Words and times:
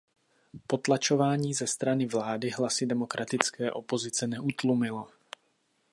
Potlačování 0.67 1.53
ze 1.53 1.67
strany 1.67 2.05
vlády 2.07 2.49
hlasy 2.49 2.85
demokratické 2.85 3.71
opozice 3.71 4.27
neutlumilo. 4.27 5.07